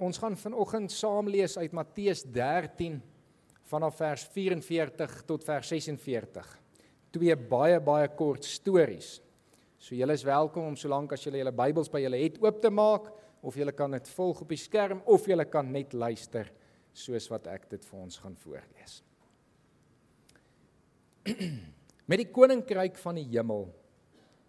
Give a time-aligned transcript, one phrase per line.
[0.00, 2.94] Ons gaan vanoggend saam lees uit Matteus 13
[3.68, 6.46] vanaf vers 44 tot vers 46.
[7.12, 9.18] Twee baie baie kort stories.
[9.76, 12.70] So julle is welkom om solank as julle julle Bybels by julle het oop te
[12.72, 13.10] maak
[13.44, 16.48] of julle kan dit volg op die skerm of julle kan net luister
[16.96, 19.02] soos wat ek dit vir ons gaan voorlees.
[22.08, 23.68] Met die koninkryk van die hemel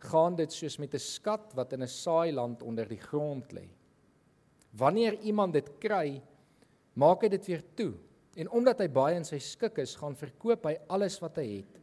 [0.07, 3.68] gaan dit soos met 'n skat wat in 'n saailand onder die grond lê.
[4.78, 6.21] Wanneer iemand dit kry,
[6.93, 7.92] maak hy dit weer toe.
[8.39, 11.79] En omdat hy baie in sy skik is, gaan verkoop hy alles wat hy het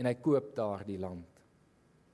[0.00, 1.28] en hy koop daardie land.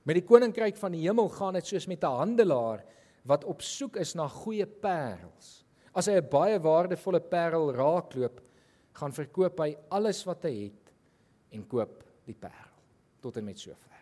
[0.05, 2.83] Met die koninkryk van die hemel gaan dit soos met 'n handelaar
[3.25, 5.63] wat op soek is na goeie parels.
[5.93, 8.41] As hy 'n baie waardevolle parel raakloop,
[8.93, 10.93] gaan verkoop hy alles wat hy het
[11.51, 12.77] en koop die parel
[13.21, 13.99] tot en met sover.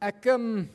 [0.00, 0.68] Ek ehm um,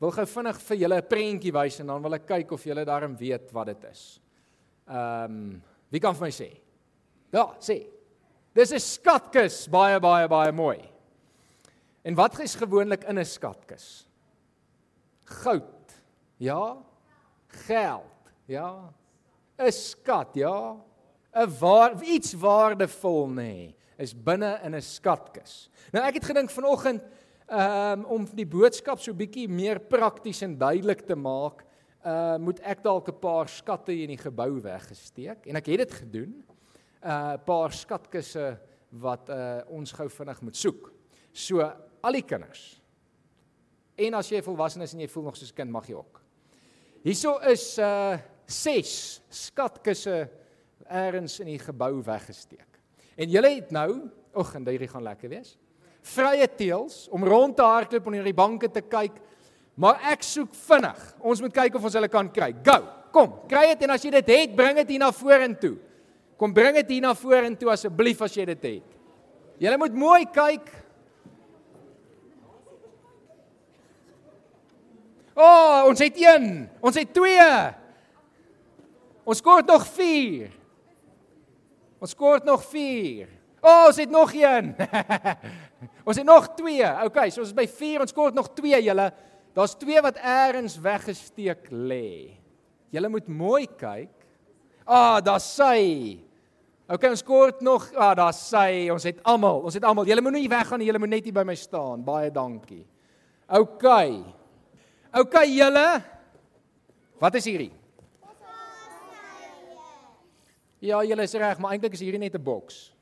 [0.00, 2.84] wil gou vinnig vir julle 'n prentjie wys en dan wil ek kyk of julle
[2.84, 4.20] daarom weet wat dit is.
[4.88, 6.50] Ehm um, wie kan vir my sê?
[7.32, 7.86] Ja, sê.
[8.54, 10.80] Dis 'n skatkis, baie baie baie mooi.
[12.02, 14.06] En wat is gewoonlik in 'n skatkis?
[15.24, 15.92] Goud.
[16.38, 16.76] Ja.
[17.66, 18.32] Geld.
[18.46, 18.92] Ja.
[19.58, 20.76] 'n Skat, ja.
[21.34, 25.68] 'n waar iets waardevol nê nee, is binne in 'n skatkis.
[25.92, 27.02] Nou ek het gedink vanoggend
[27.50, 31.66] um, om die boodskap so bietjie meer prakties en duidelik te maak,
[32.00, 35.92] uh moet ek dalk 'n paar skatte in die gebou weggesteek en ek het dit
[35.92, 36.32] gedoen.
[37.02, 38.58] 'n uh, paar skatkisse
[38.90, 40.92] wat uh ons gou vinnig moet soek.
[41.32, 41.60] So
[42.02, 42.80] al die kinders.
[43.96, 46.22] En as jy volwasse is en jy voel nog soos kind, mag jy ook.
[47.02, 50.28] Hierso is uh 6 skatkisse
[50.90, 52.80] eers in die gebou weggesteek.
[53.16, 54.10] En julle het nou,
[54.54, 55.58] en dit gaan lekker wees
[56.02, 59.18] vrye teels om rond te hardloop en oor die banke te kyk.
[59.80, 60.98] Maar ek soek vinnig.
[61.20, 62.52] Ons moet kyk of ons hulle kan kry.
[62.64, 62.78] Go.
[63.14, 65.74] Kom, kry dit en as jy dit het, bring dit hier na vorentoe.
[66.40, 68.94] Kom bring dit hier na vorentoe asseblief as jy dit het.
[69.60, 70.70] Julle moet mooi kyk.
[75.34, 76.48] O, oh, ons het 1.
[76.84, 77.50] Ons het 2.
[79.30, 80.48] Ons kort nog 4.
[82.00, 83.39] Ons kort nog 4.
[83.60, 84.72] O, oh, ons het nog een.
[86.08, 86.80] ons het nog 2.
[87.04, 88.00] Okay, so ons is by 4.
[88.06, 89.10] Ons kort nog 2 julle.
[89.52, 92.40] Daar's 2 wat eers weggesteek lê.
[92.90, 94.12] Julle moet mooi kyk.
[94.84, 96.18] Ah, oh, daar's sy.
[96.90, 97.84] Okay, ons kort nog.
[97.92, 98.88] Ah, oh, daar's sy.
[98.90, 99.60] Ons het almal.
[99.68, 100.08] Ons het almal.
[100.08, 100.88] Julle moet nie weggaan nie.
[100.88, 102.00] Julle moet net hier by my staan.
[102.06, 102.82] Baie dankie.
[103.46, 104.16] Okay.
[105.20, 105.86] Okay, julle.
[107.20, 107.72] Wat is hierdie?
[110.80, 112.94] Ja, julle is reg, maar eintlik is hierdie net 'n boks.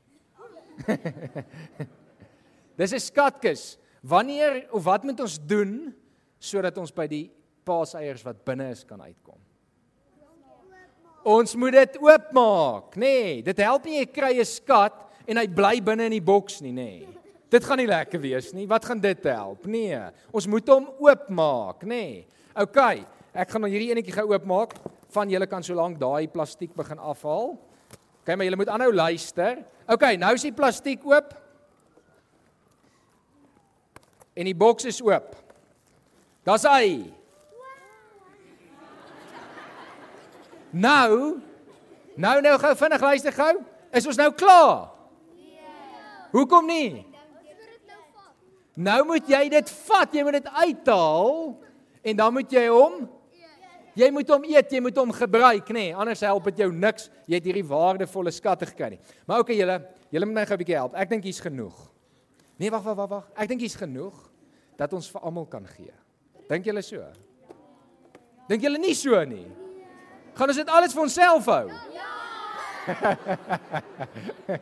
[2.79, 3.77] Dis 'n skatkis.
[4.01, 5.93] Wanneer of wat moet ons doen
[6.39, 7.27] sodat ons by die
[7.67, 9.37] paaseiers wat binne is kan uitkom?
[11.27, 13.01] Ons moet dit oopmaak, nê?
[13.03, 14.95] Nee, dit help nie jy kry 'n skat
[15.27, 17.03] en hy bly binne in die boks nie, nê?
[17.03, 17.19] Nee.
[17.49, 18.67] Dit gaan nie lekker wees nie.
[18.69, 19.65] Wat gaan dit help?
[19.65, 19.97] Nee,
[20.31, 21.87] ons moet hom oopmaak, nê?
[21.89, 22.27] Nee.
[22.55, 22.77] OK,
[23.33, 24.75] ek gaan nou hierdie enetjie gou oopmaak.
[25.09, 27.57] Van julle kan so lank daai plastiek begin afhaal.
[28.29, 29.57] OK, maar julle moet aanhou luister.
[29.89, 31.31] OK, nou is die plastiek oop.
[34.37, 35.31] En die boks is oop.
[36.45, 37.09] Daar's hy.
[40.69, 41.39] Nou,
[42.13, 43.49] nou nou gou vinnig luister gou.
[43.97, 44.91] Is ons nou klaar?
[45.33, 45.57] Nee.
[46.29, 47.07] Hoekom nie?
[48.77, 51.33] Nou moet jy dit vat, jy moet dit uithaal
[52.05, 53.07] en dan moet jy hom
[53.99, 55.89] Jy moet hom eet, jy moet hom gebruik, nê?
[55.89, 57.09] Nee, anders help dit jou niks.
[57.27, 58.99] Jy het hierdie waardevolle skatte gekry nie.
[59.27, 59.79] Maar okay julle,
[60.13, 60.95] julle moet my gou 'n bietjie help.
[60.95, 61.77] Ek dink hier's genoeg.
[62.57, 63.25] Nee, wag, wag, wag, wag.
[63.35, 64.15] Ek dink hier's genoeg
[64.77, 65.91] dat ons vir almal kan gee.
[66.47, 67.03] Dink julle so?
[68.47, 69.47] Dink julle nie so nie?
[70.33, 71.67] Gaan ons dit alles vir onsself hou?
[71.93, 72.07] Ja.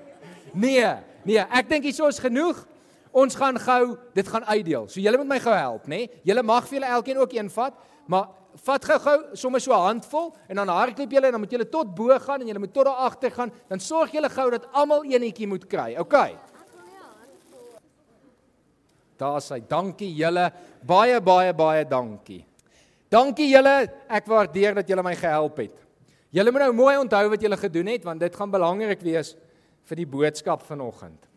[0.65, 0.87] nee,
[1.23, 2.65] nee, ek dink hierso is genoeg.
[3.11, 4.87] Ons gaan gou dit gaan uitdeel.
[4.89, 6.05] So julle moet my gou help, nê?
[6.05, 6.21] Nee?
[6.27, 8.27] Julle mag vir julle elkeen ook een vat, maar
[8.63, 11.95] vat gou-gou sommer so 'n handvol en dan hardloop julle en dan moet julle tot
[11.95, 13.51] bo gaan en julle moet tot daar agter gaan.
[13.67, 15.95] Dan sorg julle gou dat almal eenetjie moet kry.
[15.97, 16.13] OK.
[19.17, 20.51] Daar sê dankie julle.
[20.81, 22.45] Baie baie baie dankie.
[23.09, 23.91] Dankie julle.
[24.09, 25.73] Ek waardeer dat julle my gehelp het.
[26.29, 29.35] Julle moet nou mooi onthou wat julle gedoen het want dit gaan belangrik wees
[29.83, 31.27] vir die boodskap vanoggend.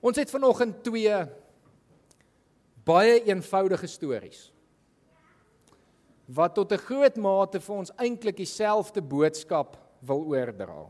[0.00, 1.26] Ons het vanoggend twee
[2.84, 4.51] baie eenvoudige stories
[6.34, 10.88] wat tot 'n groot mate vir ons eintlik dieselfde boodskap wil oordra.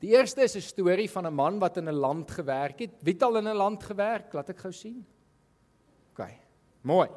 [0.00, 2.90] Die eerste is 'n storie van 'n man wat in 'n land gewerk het.
[3.02, 4.32] Wie het al in 'n land gewerk?
[4.32, 5.06] Laat ek gou sien.
[6.12, 6.28] OK.
[6.82, 7.08] Mooi.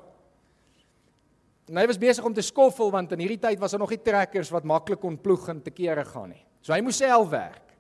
[1.68, 4.02] En hy was besig om te skoffel want in hierdie tyd was daar nog nie
[4.02, 6.46] trekkers wat maklik kon ploeg en te kere gaan nie.
[6.62, 7.74] So hy moes self werk.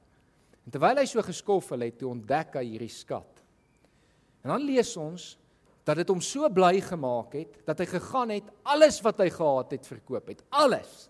[0.65, 3.43] En terwyl hy so geskoffel het, toe ontdek hy hierdie skat.
[4.43, 5.37] En dan lees ons
[5.83, 9.75] dat dit hom so bly gemaak het dat hy gegaan het alles wat hy gehad
[9.75, 10.43] het verkoop het.
[10.49, 11.09] Alles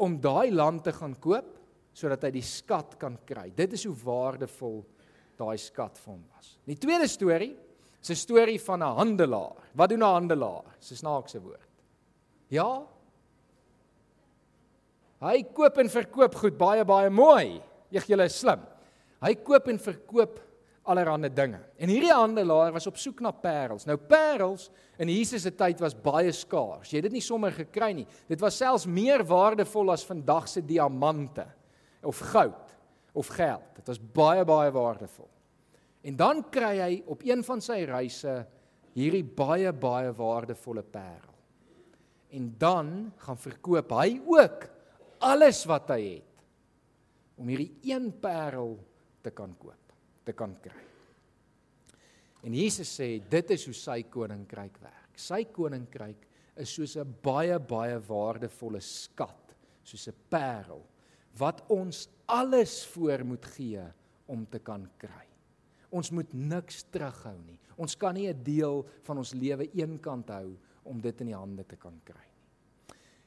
[0.00, 1.52] om daai land te gaan koop
[1.94, 3.50] sodat hy die skat kan kry.
[3.54, 4.80] Dit is hoe waardevol
[5.38, 6.56] daai skat vir hom was.
[6.66, 7.54] Die tweede storie
[8.02, 9.56] is 'n storie van 'n handelaar.
[9.74, 10.64] Wat doen 'n handelaar?
[10.80, 11.68] Dis 'n snaakse woord.
[12.48, 12.86] Ja.
[15.20, 17.62] Hy koop en verkoop goed baie baie mooi.
[17.90, 18.60] Eeg julle is slim.
[19.22, 20.40] Hy koop en verkoop
[20.84, 21.60] allerlei dinge.
[21.80, 23.86] En hierdie handelaar was op soek na parels.
[23.88, 24.70] Nou parels
[25.00, 26.90] in Jesus se tyd was baie skaars.
[26.90, 28.06] Jy het dit nie sommer gekry nie.
[28.28, 31.46] Dit was selfs meer waardevol as vandag se diamante
[32.04, 32.74] of goud
[33.14, 33.70] of geld.
[33.78, 35.30] Dit was baie baie waardevol.
[36.04, 38.42] En dan kry hy op een van sy reise
[38.94, 41.32] hierdie baie baie waardevolle parel.
[42.34, 44.66] En dan gaan verkoop hy ook
[45.24, 46.42] alles wat hy het
[47.40, 48.76] om hierdie een parel
[49.24, 49.83] te kan koop,
[50.24, 50.82] te kan kry.
[52.44, 55.16] En Jesus sê dit is hoe sy koninkryk werk.
[55.16, 56.26] Sy koninkryk
[56.60, 60.82] is soos 'n baie baie waardevolle skat, soos 'n parel
[61.38, 63.82] wat ons alles voor moet gee
[64.26, 65.26] om te kan kry.
[65.90, 67.58] Ons moet niks terughou nie.
[67.76, 71.64] Ons kan nie 'n deel van ons lewe eenkant hou om dit in die hande
[71.64, 72.33] te kan kry.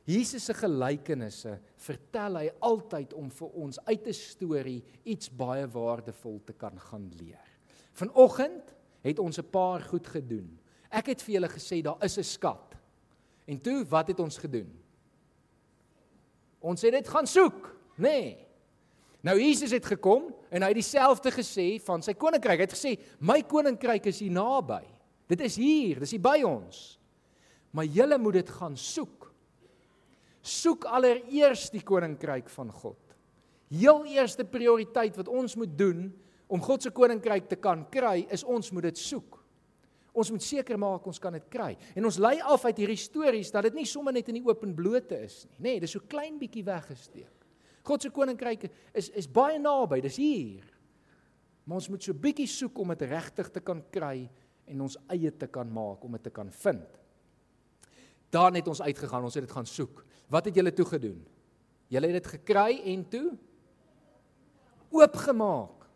[0.07, 6.39] Jesus se gelykenisse vertel hy altyd om vir ons uit 'n storie iets baie waardevol
[6.45, 7.43] te kan gaan leer.
[7.91, 8.73] Vanoggend
[9.03, 10.59] het ons 'n paar goed gedoen.
[10.89, 12.75] Ek het vir julle gesê daar is 'n skat.
[13.45, 14.71] En toe, wat het ons gedoen?
[16.59, 17.75] Ons het dit gaan soek.
[17.95, 18.47] Nee.
[19.23, 22.59] Nou Jesus het gekom en hy het dieselfde gesê van sy koninkryk.
[22.59, 24.83] Hy het gesê my koninkryk is hier naby.
[25.27, 26.99] Dit is hier, dis hier by ons.
[27.75, 29.16] Maar julle moet dit gaan soek.
[30.47, 33.01] Soek allereers die koninkryk van God.
[33.67, 36.07] Heel eerste prioriteit wat ons moet doen
[36.47, 39.41] om God se koninkryk te kan kry, is ons moet dit soek.
[40.17, 41.73] Ons moet seker maak ons kan dit kry.
[41.93, 45.19] En ons lei af uit hierdie stories dat dit nie sommer net in die openblote
[45.27, 45.59] is nie.
[45.67, 47.33] Nee, dis so klein bietjie weggesteek.
[47.87, 48.65] God se koninkryk
[48.97, 50.65] is is baie naby, dis hier.
[51.67, 54.29] Maar ons moet so bietjie soek om dit regtig te kan kry
[54.67, 56.97] en ons eie te kan maak om dit te kan vind.
[58.29, 60.03] Daar het ons uitgegaan, ons het dit gaan soek.
[60.27, 61.19] Wat het julle toe gedoen?
[61.87, 63.27] Julle het dit gekry en toe
[64.91, 65.87] oopgemaak.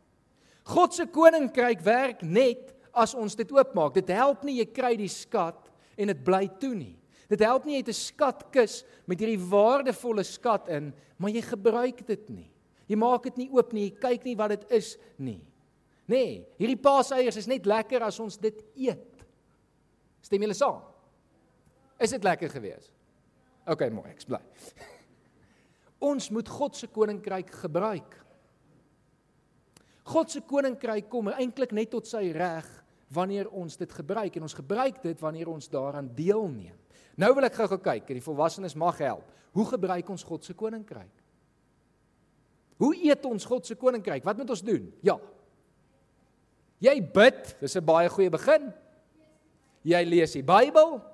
[0.71, 3.95] God se koninkryk werk net as ons dit oopmaak.
[3.95, 6.95] Dit help nie jy kry die skat en dit bly toe nie.
[7.31, 12.05] Dit help nie jy het 'n skatkis met hierdie waardevolle skat in, maar jy gebruik
[12.05, 12.51] dit nie.
[12.87, 15.41] Jy maak dit nie oop nie, jy kyk nie wat dit is nie.
[16.07, 19.25] Nee, hierdie paaseiers is net lekker as ons dit eet.
[20.21, 20.90] Stem julle saam?
[22.01, 22.89] Is dit lekker gewees?
[23.69, 24.41] OK, mooi, ek bly.
[26.11, 28.15] Ons moet God se koninkryk gebruik.
[30.09, 32.67] God se koninkryk kom eintlik net tot sy reg
[33.13, 36.77] wanneer ons dit gebruik en ons gebruik dit wanneer ons daaraan deelneem.
[37.19, 39.27] Nou wil ek gou-gou kyk, en die volwassenes mag help.
[39.51, 41.11] Hoe gebruik ons God se koninkryk?
[42.81, 44.23] Hoe eet ons God se koninkryk?
[44.25, 44.87] Wat moet ons doen?
[45.05, 45.19] Ja.
[46.81, 48.73] Jy bid, dis 'n baie goeie begin.
[49.83, 51.10] Jy lees die Bybel.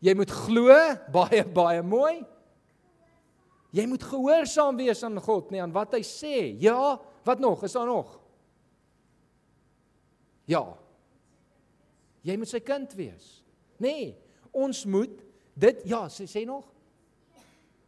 [0.00, 0.76] Jy moet glo,
[1.12, 2.22] baie baie mooi.
[3.76, 6.36] Jy moet gehoorsaam wees aan God, nee, aan wat hy sê.
[6.58, 7.62] Ja, wat nog?
[7.64, 8.16] Is daar nog?
[10.50, 10.64] Ja.
[12.26, 13.38] Jy moet sy kind wees.
[13.80, 14.14] Nee,
[14.50, 15.12] ons moet
[15.60, 16.64] dit ja, sê sê nog.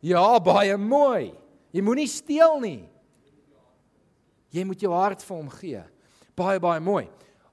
[0.05, 1.33] Ja, baie mooi.
[1.73, 2.81] Jy moenie steel nie.
[4.53, 5.83] Jy moet jou hart vir hom gee.
[6.37, 7.07] Baie baie mooi.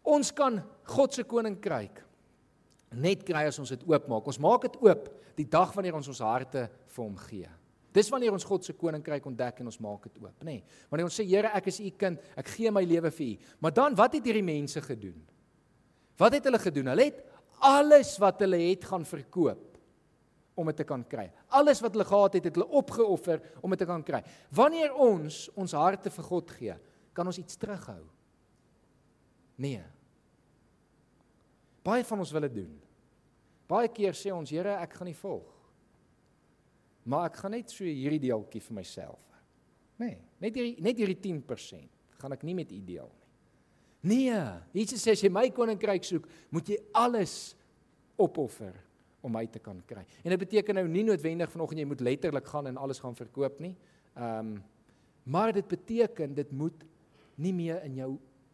[0.04, 2.04] Ons kan God se koninkryk
[2.92, 4.28] net kry as ons dit oopmaak.
[4.28, 7.50] Ons maak dit oop die dag wanneer ons ons harte vir hom gee.
[7.94, 10.60] Dis wanneer ons God se koninkryk ontdek en ons maak dit oop, nê.
[10.60, 13.48] Nee, wanneer ons sê Here, ek is u kind, ek gee my lewe vir u.
[13.66, 15.18] Maar dan wat het hierdie mense gedoen?
[16.20, 16.92] Wat het hulle gedoen?
[16.94, 17.24] Hulle het
[17.66, 19.66] alles wat hulle het gaan verkoop
[20.60, 21.30] om dit te kan kry.
[21.56, 24.22] Alles wat hulle gehad het, het hulle opgeoffer om dit te kan kry.
[24.54, 26.76] Wanneer ons ons harte vir God gee,
[27.16, 28.02] kan ons iets terughou.
[29.60, 29.82] Nee.
[31.86, 32.74] Baie van ons wil dit doen.
[33.70, 35.56] Baie keer sê ons, Here, ek gaan nie volg.
[37.10, 39.24] Maar ek gaan net so hierdie deeltjie vir myself.
[40.00, 43.26] Nee, net hierdie net hierdie 10% gaan ek nie met u deel nie.
[44.00, 44.36] Nee,
[44.72, 47.34] Jesus sê as jy my koninkryk soek, moet jy alles
[48.20, 48.78] opoffer
[49.26, 50.06] om my te kan kry.
[50.24, 53.60] En dit beteken nou nie noodwendig vanoggend jy moet letterlik gaan en alles gaan verkoop
[53.64, 53.76] nie.
[54.16, 54.60] Ehm um,
[55.30, 56.86] maar dit beteken dit moet
[57.38, 58.08] nie meer in jou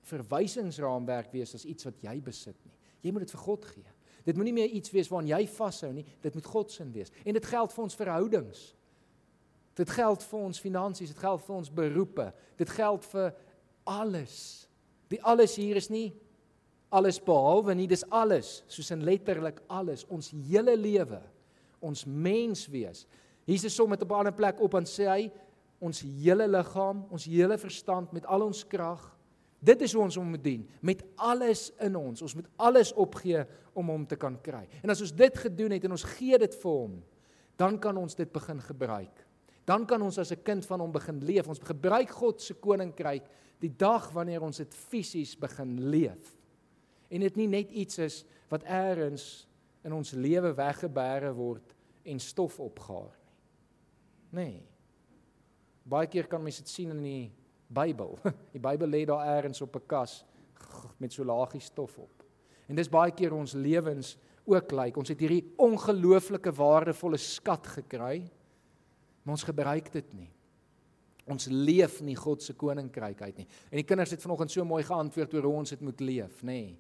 [0.09, 2.73] verwysingsraamwerk wees as iets wat jy besit nie.
[3.05, 3.93] Jy moet dit vir God gee.
[4.25, 6.05] Dit moenie meer iets wees waaraan jy vashou nie.
[6.23, 7.13] Dit moet God se wees.
[7.23, 8.61] En dit geld vir ons verhoudings.
[9.77, 12.29] Dit geld vir ons finansies, dit geld vir ons beroepe.
[12.57, 13.33] Dit geld vir
[13.85, 14.37] alles.
[15.13, 16.09] Die alles hier is nie
[16.95, 21.19] alles behalwe nie, dis alles, soos in letterlik alles, ons hele lewe,
[21.83, 23.05] ons menswees.
[23.45, 25.31] Jesus som dit op 'n ander plek op en sê hy
[25.79, 29.14] ons hele liggaam, ons hele verstand met al ons krag.
[29.65, 32.21] Dit is hoe ons hom moet dien, met alles in ons.
[32.21, 33.41] Ons moet alles opgee
[33.73, 34.63] om hom te kan kry.
[34.83, 36.99] En as ons dit gedoen het en ons gee dit vir hom,
[37.57, 39.23] dan kan ons dit begin gebruik.
[39.65, 41.47] Dan kan ons as 'n kind van hom begin leef.
[41.47, 43.25] Ons gebruik God se koninkryk
[43.59, 46.37] die dag wanneer ons dit fisies begin leef.
[47.09, 49.47] En dit nie net iets is wat eers
[49.83, 53.15] in ons lewe weggebêre word en stof opgaar
[54.35, 54.43] nie.
[54.43, 54.63] Nee.
[55.85, 57.31] Baie keer kan mens dit sien in die
[57.67, 58.17] Bybel.
[58.55, 60.23] Die Bybel lê daar eers op 'n kas
[60.97, 62.23] met so laagie stof op.
[62.67, 64.85] En dis baie keer ons lewens ook lyk.
[64.85, 64.99] Like.
[64.99, 68.31] Ons het hierdie ongelooflike waardevolle skat gekry,
[69.23, 70.31] maar ons gebruik dit nie.
[71.25, 73.47] Ons leef nie God se koninkryk uit nie.
[73.71, 76.45] En die kinders het vanoggend so mooi geantwoord oor hoe ons dit moet leef, nê.
[76.45, 76.75] Nee.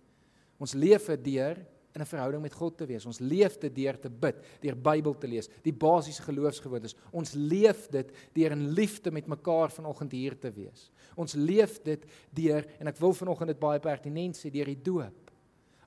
[0.61, 1.59] Ons leef dit deur
[1.95, 3.05] in 'n verhouding met God te wees.
[3.05, 6.95] Ons leef dit deur te bid, deur Bybel te lees, die basiese geloofsgewoontes.
[7.11, 10.91] Ons leef dit deur in liefde met mekaar vanoggend hier te wees.
[11.15, 15.31] Ons leef dit deur en ek wil vanoggend dit baie pertinent sê deur die doop.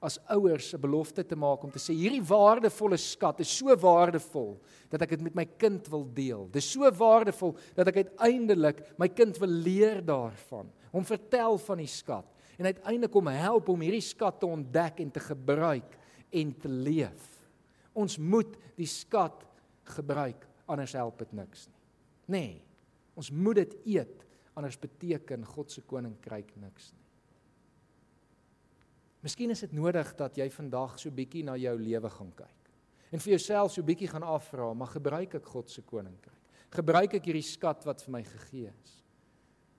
[0.00, 4.58] As ouers 'n belofte te maak om te sê hierdie waardevolle skat is so waardevol
[4.88, 6.46] dat ek dit met my kind wil deel.
[6.46, 11.78] Dit is so waardevol dat ek uiteindelik my kind wil leer daarvan, hom vertel van
[11.78, 12.24] die skat
[12.58, 15.97] en uiteindelik om help om hierdie skat te ontdek en te gebruik
[16.30, 17.26] en te leef.
[17.98, 19.44] Ons moet die skat
[19.96, 21.84] gebruik anders help dit niks nie.
[22.28, 22.56] Nee.
[23.18, 24.24] Ons moet dit eet
[24.58, 27.04] anders beteken God se koninkryk niks nie.
[29.26, 32.54] Miskien is dit nodig dat jy vandag so bietjie na jou lewe gaan kyk
[33.08, 36.36] en vir jouself so bietjie gaan afvra, maar gebruik ek God se koninkryk?
[36.76, 38.98] Gebruik ek hierdie skat wat vir my gegee is?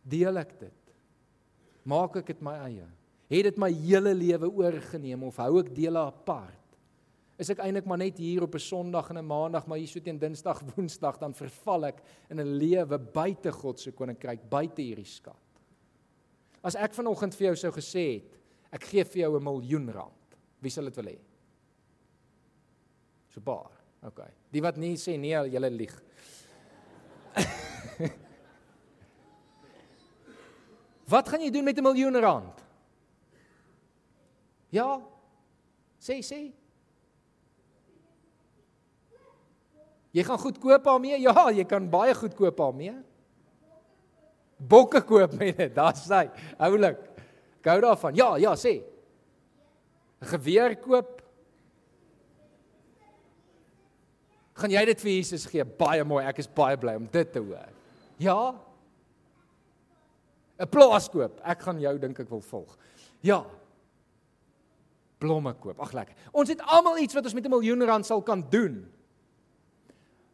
[0.02, 0.96] Deel ek dit?
[1.86, 2.88] Maak ek dit my eie?
[3.30, 6.56] Het dit my hele lewe oorgeneem of hou ek dele apart?
[7.40, 10.00] Is ek eintlik maar net hier op 'n Sondag en 'n Maandag, maar hier so
[10.00, 15.06] teen Dinsdag, Woensdag dan verval ek in 'n lewe buite God se koninkryk, buite hierdie
[15.06, 15.36] skat.
[16.62, 18.40] As ek vanoggend vir jou sou gesê het,
[18.72, 20.38] ek gee vir jou 'n miljoen rand.
[20.60, 21.20] Wie sal dit wil hê?
[23.30, 23.70] So baie.
[24.04, 24.20] OK.
[24.52, 26.04] Die wat nie sê nee, jy lieg.
[31.10, 32.69] Wat gaan jy doen met 'n miljoen rand?
[34.74, 35.02] Ja.
[36.00, 36.42] Sê sê.
[40.16, 41.20] Jy gaan goed koop daarmee?
[41.22, 42.96] Ja, jy kan baie goed koop daarmee.
[44.58, 45.76] Bokke koop met dit.
[45.76, 46.26] Daar's hy.
[46.58, 46.98] Oulik.
[47.64, 48.16] Gou daarvan.
[48.18, 48.80] Ja, ja, sê.
[50.20, 51.22] 'n Geweer koop.
[54.60, 55.64] Gaan jy dit vir Jesus gee?
[55.64, 56.26] Baie mooi.
[56.26, 57.70] Ek is baie bly om dit te hoor.
[58.20, 58.56] Ja.
[60.60, 61.40] 'n plaas koop.
[61.44, 62.78] Ek gaan jou dink ek wil volg.
[63.22, 63.46] Ja.
[65.20, 65.80] Blomme koop.
[65.84, 66.16] Ag lekker.
[66.32, 68.88] Ons het almal iets wat ons met 'n miljoen rand sal kan doen.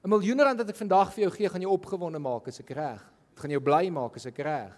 [0.03, 2.69] 'n Miljoen rand wat ek vandag vir jou gee, gaan jou opgewonde maak as ek
[2.69, 3.01] reg.
[3.33, 4.73] Dit gaan jou bly maak as ek reg.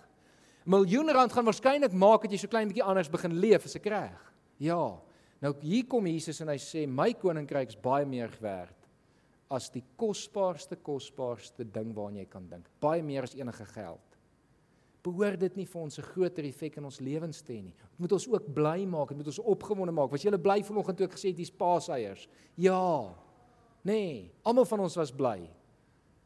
[0.66, 3.76] 'n Miljoen rand gaan waarskynlik maak dat jy so klein bietjie anders begin leef as
[3.76, 4.34] ek reg.
[4.58, 5.00] Ja.
[5.42, 8.74] Nou hier kom Jesus en hy sê my koninkryk is baie meer werd
[9.50, 12.66] as die kosbaarste kosbaarste ding waaraan jy kan dink.
[12.80, 14.07] Baie meer as enige geld
[15.08, 17.74] behoort dit nie vir ons 'n groter effek in ons lewens te hê nie.
[17.74, 20.12] Dit moet ons ook bly maak, dit moet ons opgewonde maak.
[20.12, 22.28] Was jy bly vanoggend toe ek gesê het hier's paaseiers?
[22.56, 23.16] Ja.
[23.84, 25.50] Nee, almal van ons was bly.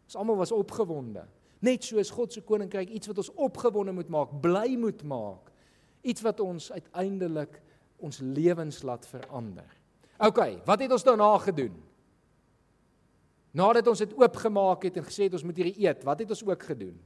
[0.05, 1.27] Ons almal was opgewonde.
[1.61, 5.51] Net soos God se koninkryk iets wat ons opgewonde moet maak, bly moet maak.
[6.01, 7.61] Iets wat ons uiteindelik
[7.99, 9.69] ons lewens laat verander.
[10.17, 11.73] OK, wat het ons daarna gedoen?
[13.51, 16.43] Nadat ons dit oopgemaak het en gesê het ons moet hierdie eet, wat het ons
[16.47, 16.97] ook gedoen?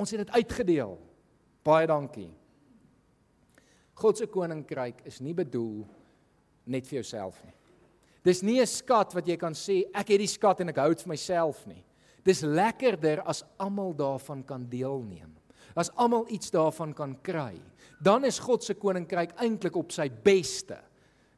[0.00, 0.96] Ons het dit uitgedeel.
[1.66, 2.30] Baie dankie.
[4.00, 5.82] God se koninkryk is nie bedoel
[6.70, 7.56] net vir jouself nie.
[8.24, 10.88] Dis nie 'n skat wat jy kan sê ek het die skat en ek hou
[10.88, 11.84] dit vir myself nie.
[12.24, 15.36] Dis lekkerder as almal daarvan kan deelneem.
[15.76, 17.60] As almal iets daarvan kan kry,
[18.02, 20.78] dan is God se koninkryk eintlik op sy beste.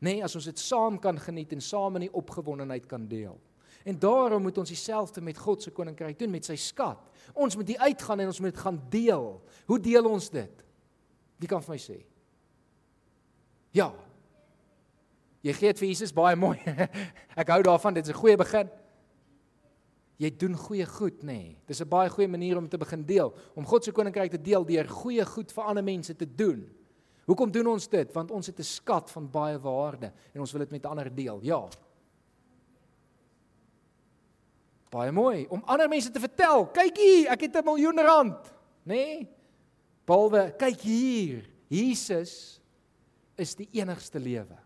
[0.00, 3.38] Nê, nee, as ons dit saam kan geniet en saam in die opgewondenheid kan deel.
[3.84, 7.00] En daarom moet ons dieselfde met God se koninkryk doen met sy skat.
[7.32, 9.26] Ons moet hier uitgaan en ons moet dit gaan deel.
[9.66, 10.64] Hoe deel ons dit?
[11.36, 11.98] Wie kan vir my sê?
[13.74, 13.90] Ja.
[15.42, 16.58] Jy gee dit vir Jesus baie mooi.
[17.40, 18.70] Ek hou daarvan, dit is 'n goeie begin.
[20.22, 21.26] Jy doen goeie goed, nê.
[21.26, 21.56] Nee.
[21.66, 24.64] Dis 'n baie goeie manier om te begin deel, om God se koninkryk te deel
[24.64, 26.68] deur goeie goed vir ander mense te doen.
[27.26, 28.12] Hoekom doen ons dit?
[28.14, 31.38] Want ons het 'n skat van baie waarde en ons wil dit met ander deel.
[31.42, 31.68] Ja.
[34.92, 36.66] Baie mooi om ander mense te vertel.
[36.76, 38.52] Kyk hier, ek het 'n miljoen rand,
[38.84, 38.94] nê?
[38.94, 39.28] Nee?
[40.04, 42.60] Behalwe kyk hier, Jesus
[43.38, 44.58] is die enigste lewe.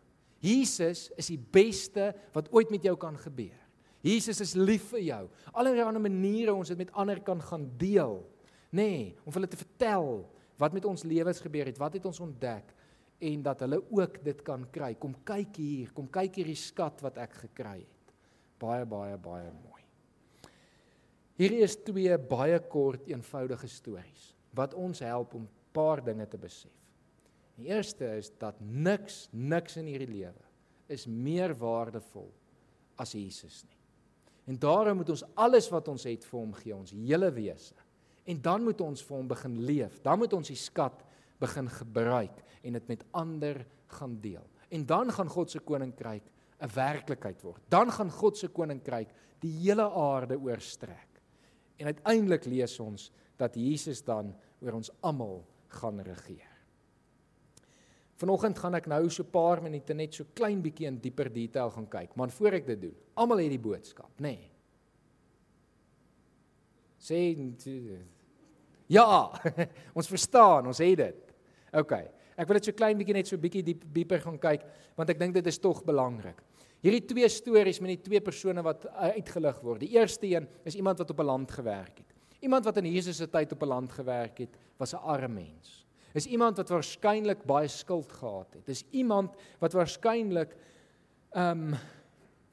[0.42, 3.58] Jesus is die beste wat ooit met jou kan gebeur.
[4.06, 5.22] Jesus is lief vir jou.
[5.52, 8.22] Allerlei maniere ons dit met ander kan gaan deel,
[8.70, 10.26] nê, nee, om hulle te vertel
[10.58, 12.72] wat met ons lewens gebeur het, wat het ons ontdek
[13.18, 14.94] en dat hulle ook dit kan kry.
[14.94, 18.14] Kom kyk hier, kom kyk hierdie skat wat ek gekry het.
[18.60, 19.75] Baie baie baie mooi.
[21.36, 26.38] Hierdie is twee baie kort eenvoudige stories wat ons help om 'n paar dinge te
[26.38, 26.72] besef.
[27.56, 30.44] Die eerste is dat niks niks in hierdie lewe
[30.88, 32.30] is meer waardevol
[32.96, 33.76] as Jesus nie.
[34.46, 37.74] En daarom moet ons alles wat ons het vir hom gee, ons hele wese.
[38.26, 39.98] En dan moet ons vir hom begin leef.
[40.02, 41.02] Dan moet ons die skat
[41.42, 43.66] begin gebruik en dit met ander
[43.98, 44.46] gaan deel.
[44.70, 46.22] En dan gaan God se koninkryk
[46.60, 47.62] 'n werklikheid word.
[47.68, 49.08] Dan gaan God se koninkryk
[49.40, 51.05] die hele aarde oorstrek.
[51.76, 56.52] En uiteindelik lees ons dat Jesus dan oor ons almal gaan regeer.
[58.16, 61.70] Vanoggend gaan ek nou so 'n paar minute net so klein bietjie in dieper detail
[61.70, 64.22] gaan kyk, maar voor ek dit doen, almal het die boodskap, nê?
[64.22, 64.50] Nee.
[66.98, 67.36] Sê
[68.86, 69.30] Ja,
[69.98, 71.34] ons verstaan, ons het dit.
[71.72, 71.92] OK.
[72.36, 74.66] Ek wil dit so klein bietjie net so bietjie diep dieper gaan kyk
[74.96, 76.38] want ek dink dit is tog belangrik.
[76.84, 79.80] Hierdie twee stories met die twee persone wat uitgelig word.
[79.80, 82.14] Die eerste een is iemand wat op 'n land gewerk het.
[82.40, 85.86] Iemand wat in Jesus se tyd op 'n land gewerk het, was 'n arme mens.
[86.12, 88.66] Is iemand wat waarskynlik baie skuld gehad het.
[88.66, 90.56] Dis iemand wat waarskynlik
[91.30, 91.74] ehm um,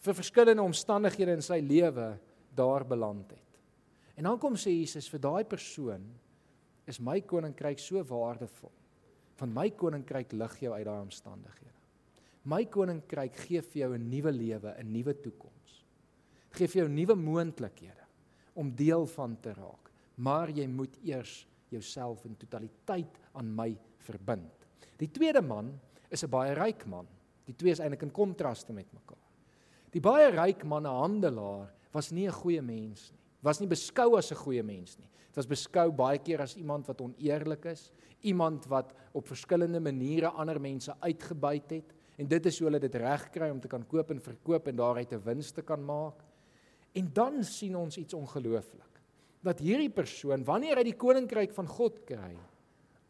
[0.04, 2.20] vir verskillende omstandighede in sy lewe
[2.56, 3.60] daar beland het.
[4.16, 6.04] En dan kom sê Jesus vir daai persoon
[6.86, 8.72] is my koninkryk so waardevol.
[9.40, 11.72] Van my koninkryk lig jou uit daai omstandighede.
[12.44, 15.84] My koninkryk gee vir jou 'n nuwe lewe, 'n nuwe toekoms.
[16.52, 18.04] Gee vir jou nuwe moontlikhede
[18.56, 19.92] om deel van te raak.
[20.18, 24.68] Maar jy moet eers jouself in totaliteit aan my verbind.
[24.98, 27.08] Die tweede man is 'n baie ryk man.
[27.46, 29.24] Die twee is eintlik in kontraste met mekaar.
[29.92, 33.20] Die baie ryk man, 'n handelaar, was nie 'n goeie mens nie.
[33.42, 35.08] Was nie beskou as 'n goeie mens nie.
[35.28, 37.92] Dit was beskou baie keer as iemand wat oneerlik is,
[38.22, 42.96] iemand wat op verskillende maniere ander mense uitgebuit het en dit is hoe hulle dit
[43.02, 46.24] reg kry om te kan koop en verkoop en daaruit 'n wins te kan maak.
[46.94, 49.02] En dan sien ons iets ongelooflik.
[49.42, 52.38] Dat hierdie persoon wanneer hy die koninkryk van God kry,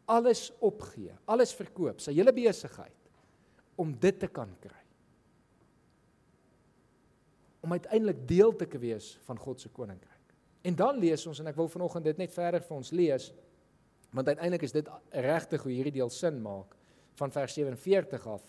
[0.04, 3.10] alles opgee, alles verkoop, sy hele besigheid
[3.76, 4.82] om dit te kan kry.
[7.60, 10.10] Om uiteindelik deel te wees van God se koninkryk.
[10.64, 13.32] En dan lees ons en ek wil vanoggend dit net verder vir ons lees
[14.14, 16.76] want uiteindelik is dit regtig hoe hierdie deel sin maak
[17.18, 18.44] van vers 47 af.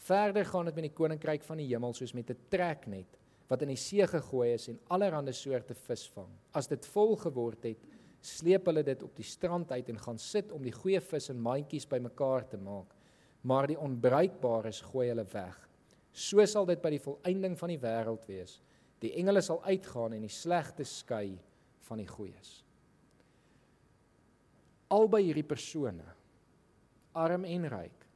[0.00, 3.18] Verder gaan dit met die koninkryk van die hemel soos met 'n treknet
[3.50, 6.30] wat in die see gegooi is en allerlei soorte vis vang.
[6.54, 7.86] As dit vol geword het,
[8.20, 11.40] sleep hulle dit op die strand uit en gaan sit om die goeie vis in
[11.40, 12.94] mandjies bymekaar te maak.
[13.42, 15.68] Maar die onbruikbares gooi hulle weg.
[16.12, 18.60] So sal dit by die volëinding van die wêreld wees.
[19.00, 21.38] Die engele sal uitgaan en die slegte skei
[21.88, 22.60] van die goeies.
[24.90, 26.04] Albei hierdie persone,
[27.14, 28.06] arm en ryk,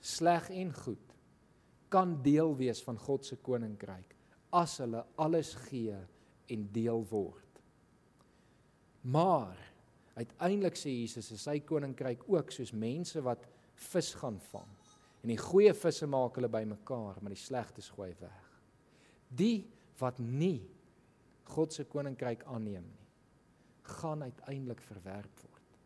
[0.00, 1.11] sleg en goed,
[1.92, 4.16] kan deel wees van God se koninkryk
[4.52, 5.96] as hulle alles gee
[6.52, 7.60] en deel word.
[9.08, 9.56] Maar
[10.14, 13.46] uiteindelik sê Jesus is sy koninkryk ook soos mense wat
[13.92, 14.72] vis gaan vang.
[15.22, 18.50] En die goeie visse maak hulle bymekaar, maar die slegtes gooi weg.
[19.32, 19.64] Die
[20.00, 20.60] wat nie
[21.52, 23.08] God se koninkryk aanneem nie,
[23.98, 25.80] gaan uiteindelik verwerp word.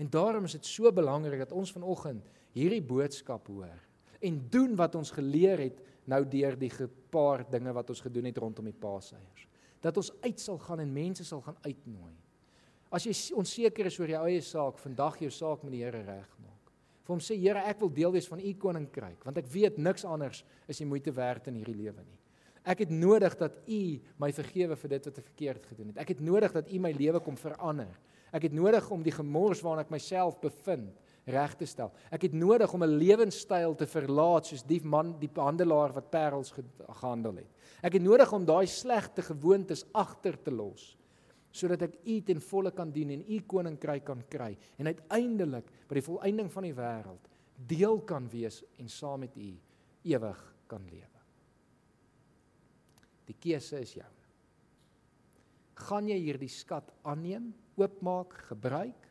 [0.00, 3.80] En daarom is dit so belangrik dat ons vanoggend hierdie boodskap hoor
[4.22, 6.70] en doen wat ons geleer het nou deur die
[7.12, 9.46] paar dinge wat ons gedoen het rondom die Paaseiers.
[9.82, 12.14] Dat ons uit sal gaan en mense sal gaan uitnooi.
[12.92, 16.72] As jy onseker is oor jou eie saak, vandag jou saak met die Here regmaak.
[17.02, 20.04] Vir hom sê Here, ek wil deel wees van u koninkryk, want ek weet niks
[20.04, 22.18] anders is die moeite werd in hierdie lewe nie.
[22.62, 23.80] Ek het nodig dat U
[24.22, 25.98] my vergewe vir dit wat ek verkeerd gedoen het.
[26.04, 27.90] Ek het nodig dat U my lewe kom verander.
[28.32, 31.92] Ek het nodig om die gemors waarin ek myself bevind reg te stel.
[32.10, 36.52] Ek het nodig om 'n lewenstyl te verlaat soos die man, die handelaar wat parels
[36.52, 37.50] gehandel het.
[37.82, 40.96] Ek het nodig om daai slegte gewoontes agter te los
[41.52, 45.94] sodat ek U ten volle kan dien en U koninkryk kan kry en uiteindelik by
[45.94, 47.28] die volëinding van die wêreld
[47.68, 49.52] deel kan wees en saam met U
[50.02, 51.12] ewig kan leef.
[53.28, 54.08] Die keuse is jou.
[55.88, 59.08] Gaan jy hierdie skat aanneem, oopmaak, gebruik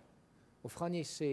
[0.65, 1.31] of gaan jy sê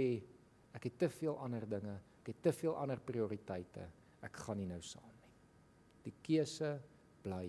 [0.78, 3.88] Ek het te veel ander dinge, ek het te veel ander prioriteite.
[4.22, 5.32] Ek gaan nie nou saam nie.
[6.04, 6.76] Die keuse
[7.24, 7.48] bly.